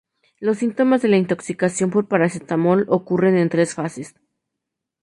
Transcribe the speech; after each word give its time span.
Los 0.39 0.57
síntomas 0.57 1.03
de 1.03 1.09
la 1.09 1.17
intoxicación 1.17 1.91
por 1.91 2.07
paracetamol 2.07 2.87
ocurren 2.89 3.37
en 3.37 3.49
tres 3.49 3.75
fases. 3.75 4.15